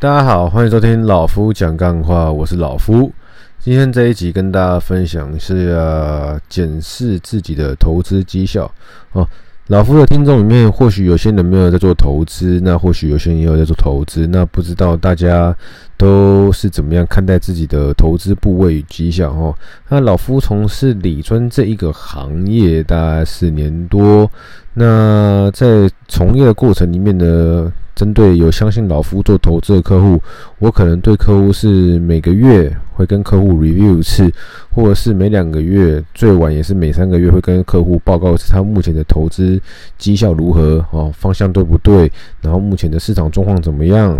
[0.00, 3.12] 大家好，欢迎收听老夫讲干话，我是老夫。
[3.58, 8.70] 今天这一集跟大家分享是要检视自己的投资绩效
[9.10, 9.26] 哦。
[9.66, 15.54] 老夫的听众里面，或许有些人没有在做投资，那或许有些人也有在做投资，那不知道大家
[15.96, 19.52] 都是怎么样看待自己的投资部位与绩效哦？
[19.88, 24.30] 那老夫从事理专这一个行业大概四年多，
[24.78, 30.22] 那在从业的过程里面呢，针对有相信老夫做投资的客户，
[30.60, 34.32] 我可能对客户是每个月会跟客户 review 一次，
[34.70, 39.60] 或者是每两个月，最晚也是每三个月会跟客户报告一次他目前的投资
[39.96, 42.08] 绩效如何哦，方向对不对？
[42.40, 44.16] 然后目前的市场状况怎么样？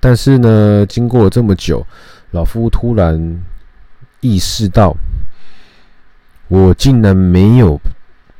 [0.00, 1.86] 但是呢，经过了这么久，
[2.30, 3.42] 老夫突然
[4.22, 4.96] 意识到，
[6.48, 7.78] 我竟然没有。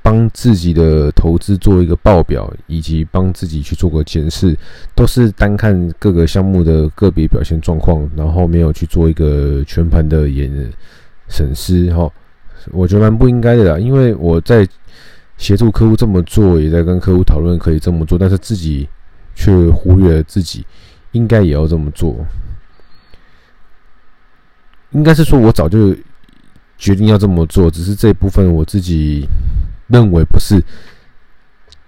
[0.09, 4.57] 帮自己的投资做一个报表，以及帮自己去做个检视，
[4.95, 10.51] 都是单看各个项目的个别表现状况，然后没有去做一个全盘的研
[11.29, 11.95] 审视。
[11.95, 12.11] 哈，
[12.71, 14.67] 我觉得蛮不应该的啦，因为我在
[15.37, 18.89] 协助客户这么做，也在跟客户讨论可以这么做，但是自己
[19.35, 20.65] 却忽略了自己
[21.13, 22.17] 应该也要这么做。
[24.93, 25.95] 应该是说我早就
[26.79, 29.29] 决定要这么做，只是这一部分我自己。
[29.89, 30.63] 认为不是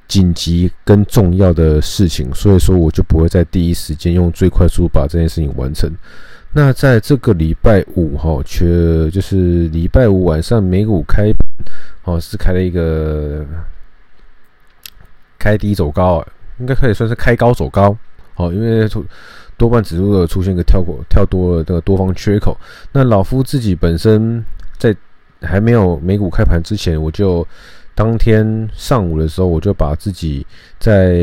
[0.09, 5.89] 紧急跟重要的事情，所以说我就不会在第一时间用最快速把这件事情完成。
[6.53, 11.31] 那在这个礼拜五哈，却就是礼拜五晚上美股开，
[12.03, 13.47] 哦，是开了一个
[15.39, 16.27] 开低走高，
[16.59, 17.97] 应该可以算是开高走高，
[18.35, 18.89] 哦，因为
[19.57, 22.59] 多半指数有出现一个跳过跳多的这个多方缺口。
[22.91, 24.45] 那老夫自己本身
[24.77, 24.93] 在
[25.41, 27.47] 还没有美股开盘之前，我就。
[27.95, 30.47] 当天上午的时候，我就把自己
[30.79, 31.15] 在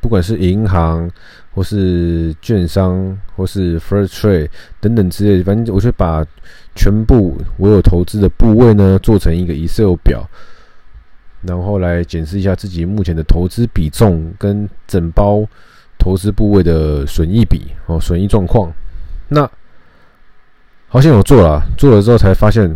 [0.00, 1.10] 不管是银行
[1.52, 4.48] 或是券商或是 First Trade
[4.80, 6.24] 等等之类的，反正我就把
[6.76, 10.28] 全部我有投资的部位呢做成一个 Excel 表，
[11.42, 15.44] 然后来检视一下自己目前的投资比重跟整包
[15.98, 18.72] 投资部位的损益比哦，损益状况。
[19.28, 19.50] 那
[20.86, 22.70] 好像有做了，做了之后才发现。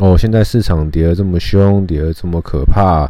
[0.00, 3.08] 哦，现在市场跌得这么凶，跌得这么可怕，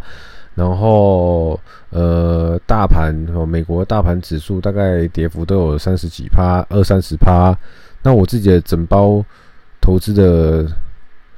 [0.54, 1.58] 然后
[1.88, 7.56] 呃，大盘哦，美国大盘指数大概跌幅都有三十几趴，二三十趴。
[8.02, 9.24] 那我自己的整包
[9.80, 10.66] 投资的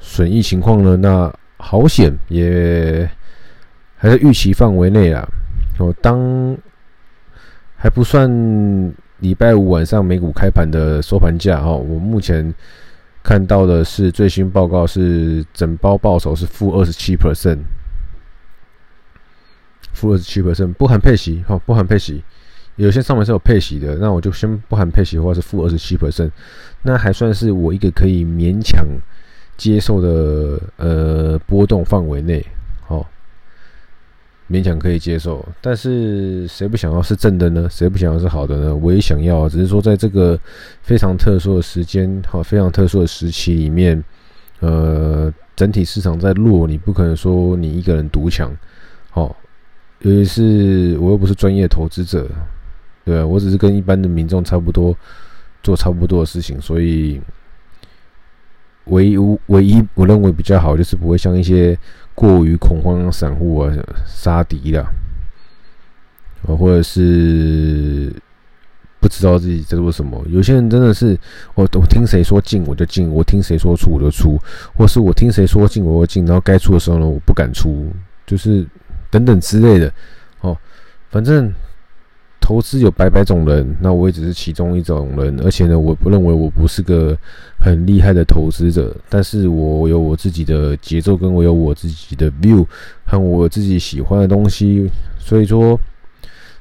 [0.00, 0.96] 损益情况呢？
[0.96, 3.08] 那好险也
[3.96, 5.24] 还在预期范围内啊。
[5.78, 6.56] 哦，当
[7.76, 8.28] 还不算
[9.20, 12.52] 礼拜五晚上美股开盘的收盘价哦，我目前。
[13.26, 17.58] 看到的是最新报告，是整包报酬是负二十七 percent，
[19.92, 22.22] 负二十七 percent 不含配息，好，不含配息，
[22.76, 26.30] 有些上面是有配息的，那我就先不含配息的话是负二十七 percent，
[26.82, 28.86] 那还算是我一个可以勉强
[29.56, 32.46] 接受的呃波动范围内，
[34.48, 37.68] 勉强可以接受，但是谁不想要是正的呢？
[37.68, 38.76] 谁不想要是好的呢？
[38.76, 40.38] 我也想要，只是说在这个
[40.82, 44.00] 非常特殊的时间，好，非常特殊的时期里面，
[44.60, 48.56] 呃，整体市场在弱，你不可能说你一个人独强，
[49.10, 49.36] 好，
[50.02, 52.28] 尤其是我又不是专业投资者，
[53.04, 54.96] 对，我只是跟一般的民众差不多，
[55.60, 57.20] 做差不多的事情，所以
[58.84, 61.76] 唯一唯一我认为比较好，就是不会像一些。
[62.16, 63.72] 过于恐慌散户啊，
[64.04, 64.84] 杀敌了，
[66.42, 68.12] 或者是
[68.98, 70.20] 不知道自己在做什么。
[70.28, 71.16] 有些人真的是，
[71.54, 74.36] 我我听谁说进我就进，我听谁说出我就出，
[74.74, 77.92] 或是我听谁说进我就进，然后该出的时候呢，我不敢出，
[78.26, 78.66] 就是
[79.10, 79.92] 等等之类的。
[80.40, 80.58] 哦，
[81.10, 81.54] 反正。
[82.46, 85.36] 投资有百百种人，那我也只是其中一种人。
[85.44, 87.18] 而且呢，我不认为我不是个
[87.58, 92.64] 很厉害的投资者，但是我有我自己的节奏，跟我有我自己的 view
[93.04, 94.88] 和我自己喜欢的东西。
[95.18, 95.76] 所以说，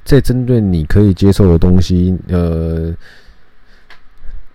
[0.02, 2.92] 在针对你可以接受的东西，呃，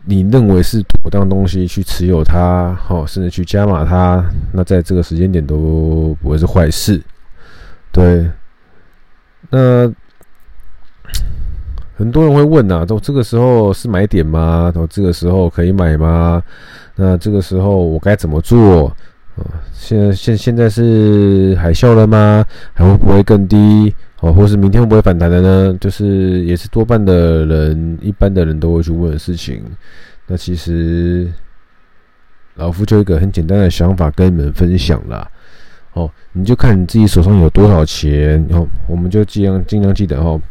[0.04, 7.01] 你认为是妥当东西去持有它，好，甚至去加码它，那在这个时间点都不会是坏事。
[7.94, 8.30] 对，
[9.50, 9.89] 那。
[12.01, 14.71] 很多人会问呐，都这个时候是买点吗？
[14.74, 16.42] 都这个时候可以买吗？
[16.95, 18.88] 那这个时候我该怎么做？
[19.36, 22.44] 啊，现现现在是海啸了吗？
[22.74, 23.94] 还会不会更低？
[24.21, 25.77] 哦，或是明天会不会反弹的呢？
[25.80, 29.63] 就是也是多半的人，一般的人都会去问的事情。
[30.25, 31.31] 那其实
[32.56, 35.30] 老夫就一个很简单的想法跟你们分享啦。
[35.94, 40.42] 哦，你就看你自己手上有多少钱，然后我们就尽量尽量记得哦。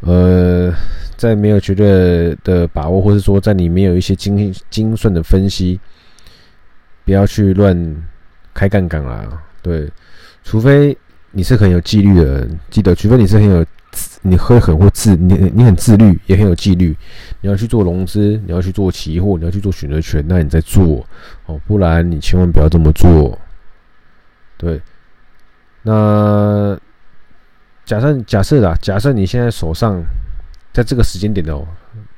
[0.00, 0.72] 呃，
[1.16, 5.80] 在没有绝对的把握，或是说在你没有一些精精算的分析，
[7.04, 7.96] 不要去乱
[8.54, 9.42] 开杠杆啦。
[9.60, 9.90] 对，
[10.44, 10.96] 除非
[11.32, 13.66] 你是很有纪律的人，记得，除非你是很有，
[14.22, 16.96] 你会很会自，你你很自律，也很有纪律。
[17.40, 21.04] 你要去做融资，你要去做期货，你要去做选择权，那你在做
[21.46, 23.36] 哦，不然你千万不要这么做。
[24.56, 24.80] 对，
[25.82, 26.78] 那。
[27.88, 30.04] 假设假设啦，假设你现在手上
[30.74, 31.66] 在这个时间点哦，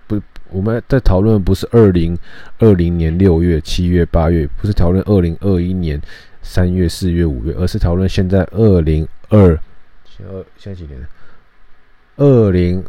[0.08, 2.18] 不，我们在讨论不是二零
[2.58, 6.02] 二零年六月、七月、八月，不是讨论二零二一年
[6.42, 9.56] 三月、四月、五月，而是讨论现在二零二
[10.04, 10.98] 现二现在几年？
[12.16, 12.84] 二零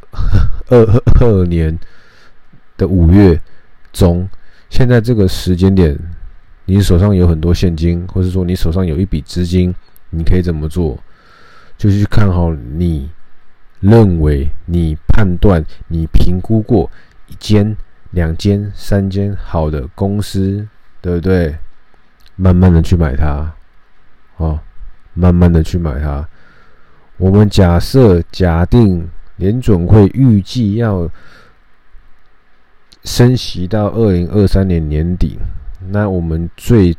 [0.70, 1.78] 二二年
[2.78, 3.40] 的五月
[3.94, 4.28] 中，
[4.72, 5.96] 现在这个时间点，
[6.66, 9.72] 你手上有很多现金，或者说你手上有一笔资金，
[10.10, 10.98] 你可以怎么做？
[11.82, 13.10] 就是去看好你
[13.80, 16.88] 认为、你判断、你评估过
[17.26, 17.76] 一间、
[18.12, 20.68] 两间、三间好的公司，
[21.02, 21.58] 对不对？
[22.36, 23.52] 慢慢的去买它，
[24.38, 24.60] 哦，
[25.16, 26.30] 慢慢的去买它。
[27.18, 31.10] 我们假设假定联准会预计要
[33.04, 35.40] 升息到二零二三年年底，
[35.90, 36.96] 那我们最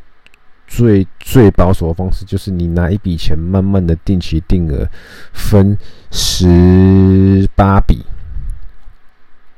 [0.67, 4.87] 最最保守的方式就是你拿一笔钱，慢慢的定期定额
[5.31, 5.77] 分
[6.09, 8.03] 十八笔，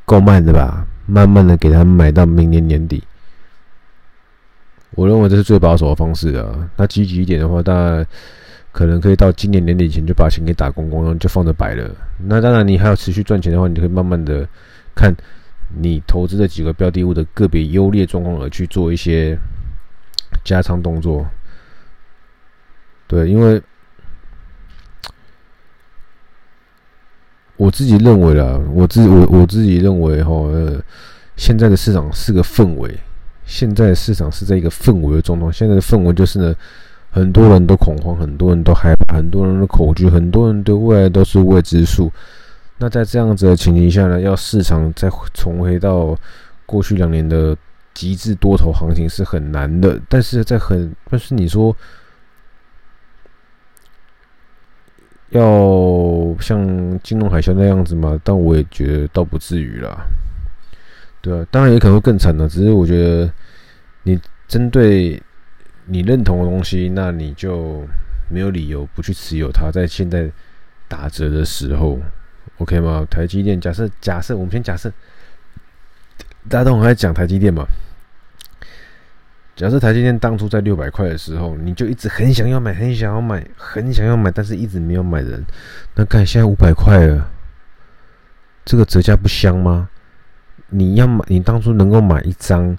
[0.04, 0.86] 够慢的吧？
[1.06, 3.02] 慢慢的给他们买到明年年底。
[4.92, 6.69] 我认为这是最保守的方式啊。
[6.75, 8.06] 那积极一点的话，当然
[8.74, 11.90] 可能可以到今年年底前就把钱给打光光，就放着摆了。
[12.18, 14.46] 那当然，你还要持续赚钱的话，你可以慢慢的
[14.94, 15.16] 看
[15.78, 19.38] 你投资的几个标的物的个别优劣状况而去做一些。
[20.45, 21.25] 加仓动作，
[23.07, 23.59] 对，因为
[27.57, 30.80] 我自己认为啦，我自我我自己认为哈，呃，
[31.36, 32.95] 现在的市场是个氛围，
[33.44, 35.51] 现在市场是在一个氛围的状况。
[35.51, 36.56] 现在的氛围就是呢，
[37.09, 42.12] 很多人都恐慌，很多人都害怕，很多人都恐惧，很多人对未来都是未知数。
[42.77, 46.15] 那在这样子的情形下呢，要市场再重回到
[46.68, 47.57] 过去两年的。
[47.95, 51.75] 极致多头行情是很难的，但是在很，但是你说
[55.30, 58.19] 要像金融海啸那样子吗？
[58.24, 60.06] 但我也觉得倒不至于啦。
[61.21, 62.47] 对啊，当然也可能会更惨的。
[62.47, 63.31] 只是我觉得
[64.03, 65.21] 你针对
[65.86, 67.83] 你认同的东西，那你就
[68.30, 69.71] 没有理由不去持有它。
[69.71, 70.30] 在现在
[70.88, 72.00] 打折的时候
[72.59, 73.06] ，OK 吗？
[73.09, 74.92] 台积电，假设假设我们先假设，
[76.50, 77.65] 大家都很爱讲台积电嘛。
[79.56, 85.44] 假设台积电当初在六百块的时候，你就一直很想要买，很想要买，很想要买，但是一直没有买人。
[85.95, 87.31] 那看现在五百块了，
[88.65, 89.88] 这个折价不香吗？
[90.68, 92.77] 你要买，你当初能够买一张，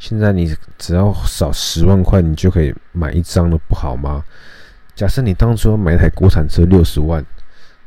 [0.00, 4.24] 现在你只要少十万块，你就可以买一张了，不好吗？
[4.96, 7.24] 假设你当初要买一台国产车六十万，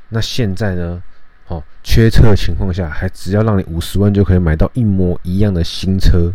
[0.07, 1.03] 那现在呢？
[1.49, 6.33] 哦，缺车的情况下，还只要让你五十万就可以买到一模一样的新车。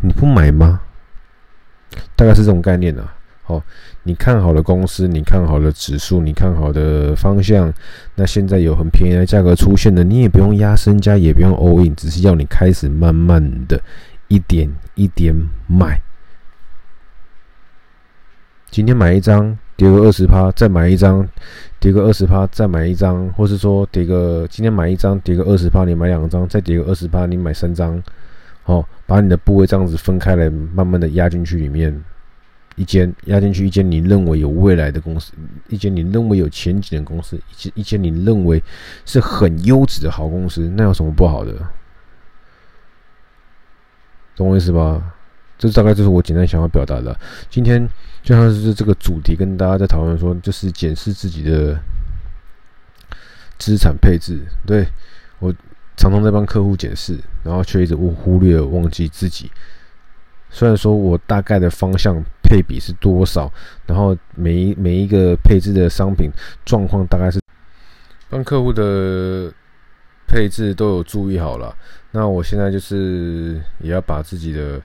[0.00, 0.80] 你不买吗？
[2.14, 3.14] 大概是这种概念啊。
[3.42, 3.62] 好，
[4.02, 7.72] 你看好的公司，你看好的指数，你看好的方向，
[8.16, 13.80] 那现在有很便宜的价格出现了，你也不用压身家，也不用 all in，只是要你开始慢慢的
[14.28, 15.32] 一点一点
[15.68, 16.00] 买。
[18.68, 21.28] 今天买一张，跌个二十趴，再买一张，
[21.78, 28.02] 跌个二十趴，再买一张，或是说跌个今天买一张，跌个二十趴，你买两张，再跌个二十趴，你买三张。
[28.64, 32.02] 哦，把你的部位这样子分开来，慢慢的压进去里面，
[32.74, 35.32] 一间压进去一间你认为有未来的公司，
[35.68, 38.60] 一间你认为有前景的公司，一间一间你认为
[39.04, 41.52] 是很优质的好公司，那有什么不好的？
[44.34, 45.14] 懂我意思吧？
[45.58, 47.18] 这大概就是我简单想要表达的。
[47.50, 47.88] 今天
[48.22, 51.78] 就像是这个主题跟大家在讨论说，就是检视自己的
[53.58, 54.86] 资产配置，对
[55.38, 55.54] 我。
[55.98, 59.50] 常常在帮客户检视，然后却一直忽忽略忘记自己。
[60.50, 63.50] 虽然说我大概的方向配比是多少，
[63.86, 66.30] 然后每一每一个配置的商品
[66.66, 67.40] 状况大概是
[68.28, 69.50] 帮客户的
[70.28, 71.74] 配置都有注意好了。
[72.10, 74.78] 那我现在就是也要把自己的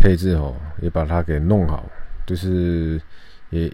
[0.00, 1.84] 配置哦，也把它给弄好，
[2.26, 3.00] 就是
[3.50, 3.70] 也。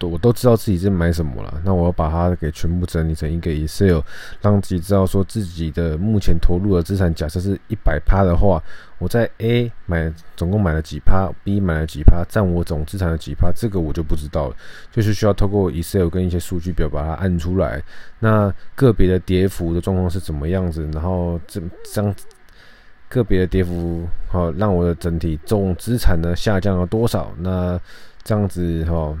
[0.00, 1.62] 我都知道自己在买什么了。
[1.64, 4.00] 那我要把它给全部整理成一个 Excel，
[4.42, 8.62] 让自己知道说自己的目前投入的资产，假设是一百趴的话，
[8.98, 14.56] 我在 A 买总共买了几趴，B 买了几趴，占我总资产的几趴，这个我就不知道了。
[14.92, 17.82] 就是需要透过 Excel 跟一些数据表把它按出来。
[18.18, 20.86] 那个别的跌幅的状况是怎么样子？
[20.92, 22.14] 然后这这样。
[23.14, 27.32] 个别的跌幅，好，让我的整体总资产呢下降了多少？
[27.38, 27.80] 那
[28.24, 29.16] 这样子哈，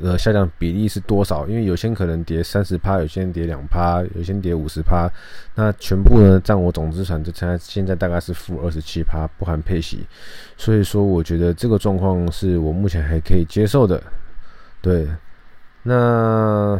[0.00, 1.46] 呃，下降比例是多少？
[1.48, 5.10] 因为有些可能跌三十趴，有些跌两趴，有些跌五十趴。
[5.56, 10.06] 那全部呢占我总资产，就现在现在大概是负二十七趴，不含配息。
[10.56, 14.00] 所以说，我觉得这个状况是我目前还可以接受的。
[14.80, 15.08] 对，
[15.82, 16.78] 那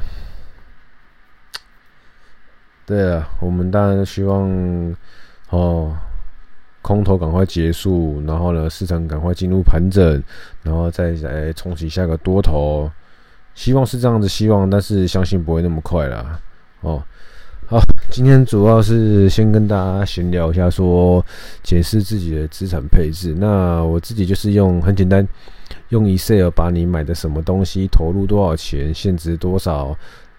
[2.84, 4.96] 对啊，我们当然希望。
[5.50, 5.96] 哦，
[6.82, 10.22] 空头赶快结束，然后呢，市场赶快进入盘整，
[10.62, 12.90] 然后再来重启下个多头，
[13.54, 16.40] 希望是这样子，希望，但是相信不会那么快啦。
[16.80, 17.00] 哦，
[17.66, 21.24] 好，今天主要是先跟大家闲聊一下，说
[21.62, 23.32] 解释自己的资产配置。
[23.38, 25.26] 那我自己就是用很简单，
[25.90, 29.96] 用 Excel 把你买的什么东西投入多少钱，现值多少，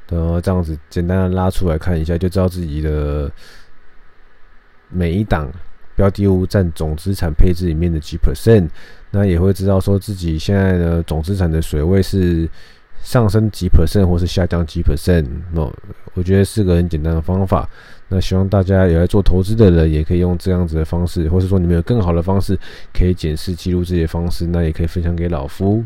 [0.09, 3.31] 然后这样子简单的拉出来看一下，就知道自己的。
[4.89, 5.49] 每一档
[5.95, 8.69] 标的物占总资产配置里面的几 percent，
[9.11, 12.47] 那也会知道说自己现在的总资产的水位是
[13.01, 15.25] 上升几 percent 或是下降几 percent。
[15.53, 15.61] 那
[16.13, 17.67] 我觉得是个很简单的方法。
[18.09, 22.57] 那希望大家有在做投资的人也可以用这样子的方式，或是说你们有更好的方式
[22.93, 25.83] 可以检视记录这些方式，那也可以分享给老夫。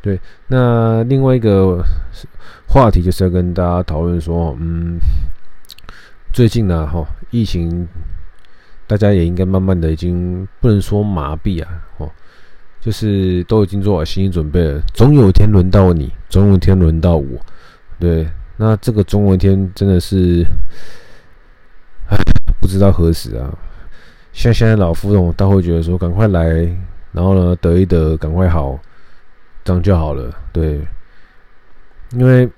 [0.00, 1.84] 对，那另外一个
[2.66, 4.98] 话题就是要跟大家讨论说，嗯，
[6.32, 7.86] 最近呢，哈，疫情。
[8.88, 11.68] 大家也应该慢慢的已经不能说麻痹啊，
[11.98, 12.10] 哦，
[12.80, 17.38] 就是都已经做好心理准备了，总有一天轮到你，总有一天轮到我，
[18.00, 18.26] 对，
[18.56, 20.42] 那这个总有一天真的是，
[22.08, 22.16] 唉，
[22.62, 23.54] 不知道何时啊。
[24.32, 26.42] 像现在老夫总，他会觉得说赶快来，
[27.12, 28.78] 然后呢得一得，赶快好，
[29.64, 30.80] 这样就好了，对，
[32.12, 32.48] 因为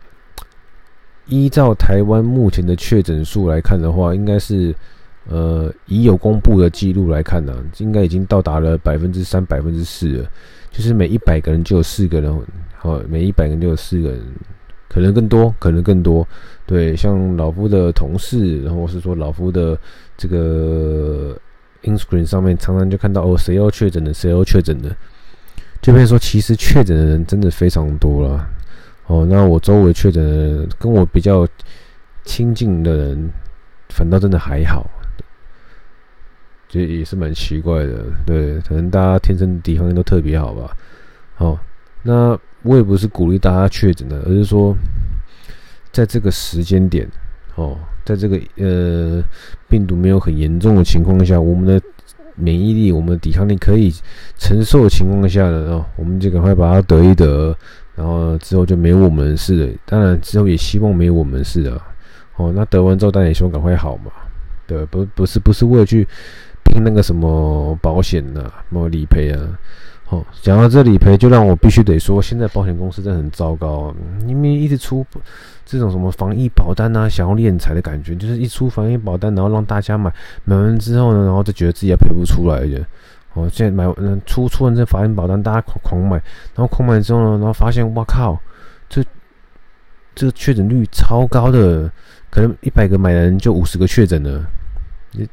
[1.27, 4.73] 依照台湾目前的确诊数来看的话，应该是。
[5.31, 10.29] 呃，已有公布的记录来看呢、应该已经到达了百分之三、百分之四了。
[10.73, 12.37] 就是每一百个人就有四个人，
[12.77, 14.21] 好，每一百个人就有四个人，
[14.89, 16.27] 可能更多，可能更多。
[16.67, 19.79] 对，像老夫的同事，然后是说老夫的
[20.17, 21.37] 这个
[21.83, 24.95] Instagram 上面，常常就看到哦，谁要确诊的，谁要确诊的。
[25.81, 28.49] 这边说，其实确诊的人真的非常多了。
[29.07, 31.47] 哦，那我周围确诊的人，跟我比较
[32.25, 33.31] 亲近的人，
[33.89, 34.89] 反倒真的还好。
[36.73, 40.71] 这也是蛮奇怪的，对，可能大家天生抵抗力都特别好吧。
[41.35, 41.59] 好，
[42.05, 44.73] 那我也不是鼓励大家确诊的，而是说，
[45.91, 47.09] 在这个时间点，
[47.57, 49.21] 哦，在这个呃
[49.69, 51.83] 病毒没有很严重的情况下，我们的
[52.37, 53.93] 免疫力、我们的抵抗力可以
[54.39, 57.53] 承受的情况下呢，哦，我们就赶快把它得一得，
[57.97, 59.73] 然后之后就没我们事了。
[59.85, 61.85] 当然之后也希望没我们事啊。
[62.37, 64.12] 哦，那得完之后，当然也希望赶快好嘛。
[64.69, 66.07] 对，不，不是，不是为了去。
[66.71, 69.59] 听那个什么保险呐、什么理赔啊？
[70.09, 73.95] 哦，讲到这理赔，就让我必须得说，现在保险公司真的很糟糕啊！
[74.25, 75.07] 你们一直出
[75.65, 80.12] 这种什么防疫保单啊，想要敛财的感觉，就是一出防疫保单，然后让大家买，
[80.43, 82.85] 买完之后呢，然后就觉得自己也赔不出来的。
[83.35, 86.17] 哦，现在买嗯出出完这防疫保单，大家狂买，
[86.57, 88.37] 然后狂买之后呢，然后发现哇靠，
[88.89, 89.05] 这
[90.17, 91.89] 这确诊率超高的，
[92.31, 94.45] 可能一百个买的人就五十个确诊了。
[95.12, 95.29] 你。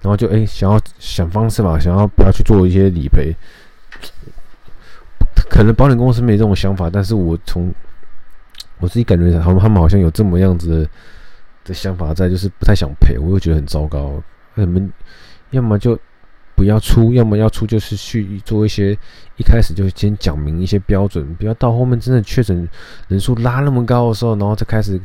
[0.00, 3.32] 然后就哎、想要想方式吧，想要不要去做一些理赔？
[5.48, 7.72] 可能保险公司没这种想法，但是我从
[8.78, 10.90] 我自己感觉他们他们好像有这么样子的，
[11.66, 14.20] 的想法在，就是不太想赔，我又觉得很糟糕。
[14.54, 14.92] 你们
[15.50, 15.96] 要么就
[16.56, 18.92] 不要出，要么要出就是去做一些
[19.36, 22.68] 一开始就先讲明一些标准，不要到后面真的确诊
[23.06, 25.00] 人数拉那么高的时候，然后再开始。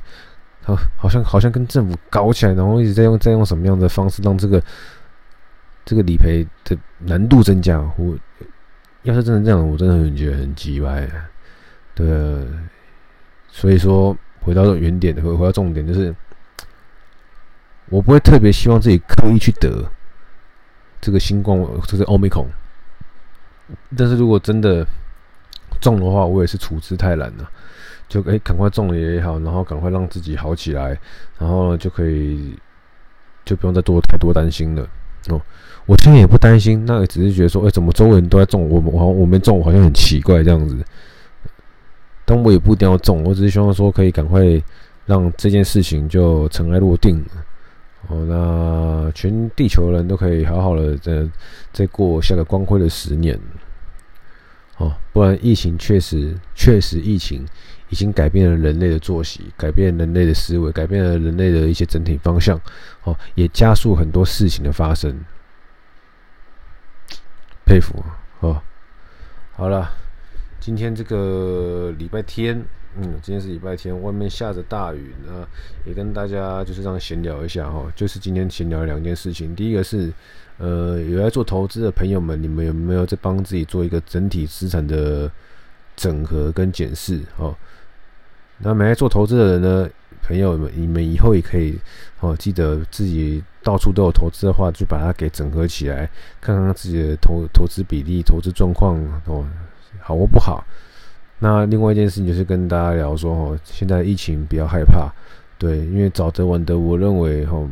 [0.67, 4.61] 好，好像好像跟政府搞起来，然后一直在用在用什么样的方式让这个
[5.85, 7.79] 这个理赔的难度增加。
[7.97, 8.17] 我
[9.03, 11.09] 要是真的这样，我真的很觉得很奇怪。
[11.95, 12.45] 对，
[13.47, 16.13] 所以说回到原点，回回到重点，就是
[17.87, 19.89] 我不会特别希望自己刻意去得
[20.99, 21.57] 这个新冠，
[21.87, 22.45] 就是欧米孔。
[23.97, 24.85] 但是如果真的
[25.79, 27.49] 中的话，我也是处之泰然了。
[28.07, 30.97] 就哎，赶快种了也好，然后赶快让自己好起来，
[31.37, 32.57] 然后就可以
[33.43, 34.87] 就不用再多太多担心了
[35.29, 35.41] 哦。
[35.85, 40.77] 我现在也不担心，那也只是觉得说，哎，怎么周围人都在种，我我好像我没种，好像很奇怪这样子。
[42.25, 44.41] 但我也不一定要种，我只是希望说可以赶快
[45.05, 47.23] 让这件事情就尘埃落定。
[48.09, 51.27] 哦，那全地球人都可以好好的再
[51.73, 53.37] 再过下个光辉的十年。
[54.77, 57.45] 哦，不然疫情确实确实疫情
[57.89, 62.59] 已经改变了人类的作息，改变人类的思维，改变了人类的一些整体方向。
[63.03, 65.19] 哦，也加速很多事情的发生。
[67.65, 68.03] 佩服
[68.39, 68.61] 哦。
[69.53, 69.91] 好了，
[70.59, 72.63] 今天这个礼拜天。
[72.99, 75.47] 嗯，今天是礼拜天，外面下着大雨，呢
[75.85, 77.85] 也跟大家就是这样闲聊一下哈。
[77.95, 80.11] 就是今天闲聊两件事情，第一个是，
[80.57, 85.29] 呃，有在做投资的朋友们，你们有没有在帮自己做一个整体资产的
[85.95, 87.21] 整合跟检视？
[87.37, 87.55] 哦，
[88.57, 89.89] 那没在做投资的人呢，
[90.23, 91.77] 朋友们，你们以后也可以
[92.19, 96.09] 哦，记得自己到处都有投资的话，就把它给整合起来，
[96.41, 99.45] 看看自己的投投资比例、投资状况哦，
[100.01, 100.65] 好或不好。
[101.37, 105.13] 那另外一件事情就是跟大家聊说，哦，现在疫情比较害怕，
[105.59, 107.69] 对，因为早得晚得，我认为哦，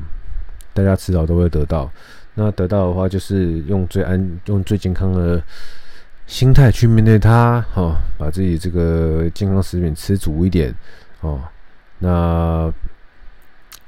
[0.71, 1.91] 大家迟早都会得到。
[2.35, 5.41] 那得到的话，就是用最安、用最健康的
[6.27, 10.73] 心态去面对它，哈，把自己这个健康食品吃足一点，
[11.21, 11.41] 哦，
[11.99, 12.71] 那。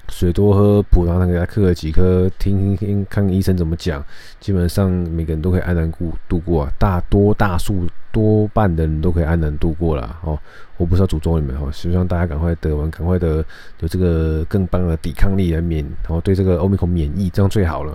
[0.10, 4.02] 水多喝，葡萄糖给他嗑个几颗，听听听看医生怎么讲。
[4.40, 10.40] 基本上每个人都可以安然度度过啊，大多大数多半的人都可以安然度过了哦。
[10.78, 13.44] 我不是要诅咒你们哦，希望大家赶快得完，赶快得
[13.82, 17.92] 有这个更棒的抵抗力来免，然后对这个欧米孔免疫，这样最好了。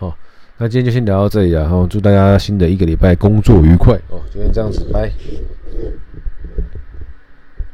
[0.00, 0.16] 好，
[0.56, 4.18] 那今天就先聊到这里啊，然后祝大家新的一个礼拜工作愉快哦。
[4.32, 5.12] 今天这样子，拜。